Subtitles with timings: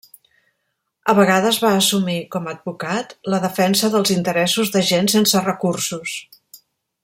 [1.11, 6.19] A vegades va assumir, com advocat, la defensa dels interessos de gent sense recursos.